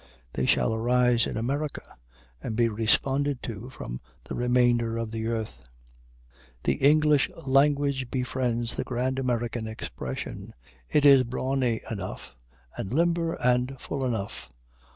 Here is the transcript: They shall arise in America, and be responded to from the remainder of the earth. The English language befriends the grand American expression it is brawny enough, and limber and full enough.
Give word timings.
They 0.33 0.47
shall 0.47 0.73
arise 0.73 1.27
in 1.27 1.37
America, 1.37 1.83
and 2.41 2.55
be 2.55 2.69
responded 2.69 3.43
to 3.43 3.69
from 3.69 4.01
the 4.23 4.33
remainder 4.33 4.97
of 4.97 5.11
the 5.11 5.27
earth. 5.27 5.61
The 6.63 6.73
English 6.77 7.29
language 7.45 8.09
befriends 8.09 8.75
the 8.77 8.83
grand 8.83 9.19
American 9.19 9.67
expression 9.67 10.55
it 10.89 11.05
is 11.05 11.21
brawny 11.21 11.81
enough, 11.91 12.35
and 12.75 12.91
limber 12.91 13.33
and 13.35 13.79
full 13.79 14.03
enough. 14.03 14.49